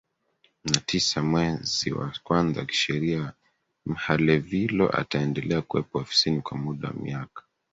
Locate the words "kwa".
6.41-6.57